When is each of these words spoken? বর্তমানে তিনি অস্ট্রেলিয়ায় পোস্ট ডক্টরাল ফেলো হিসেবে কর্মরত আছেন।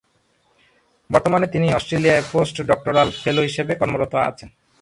বর্তমানে 1.09 1.47
তিনি 1.47 1.67
অস্ট্রেলিয়ায় 1.73 2.27
পোস্ট 2.31 2.55
ডক্টরাল 2.61 3.07
ফেলো 3.23 3.41
হিসেবে 3.41 3.73
কর্মরত 3.75 4.13
আছেন। 4.29 4.49